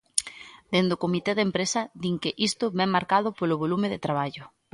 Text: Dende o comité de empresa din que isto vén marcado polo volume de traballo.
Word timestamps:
Dende 0.71 0.95
o 0.95 1.01
comité 1.03 1.31
de 1.35 1.45
empresa 1.49 1.81
din 2.03 2.15
que 2.23 2.31
isto 2.49 2.65
vén 2.77 2.93
marcado 2.97 3.27
polo 3.37 3.59
volume 3.63 3.87
de 3.93 4.03
traballo. 4.05 4.43